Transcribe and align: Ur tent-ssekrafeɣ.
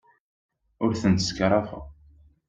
Ur 0.83 0.91
tent-ssekrafeɣ. 1.01 1.83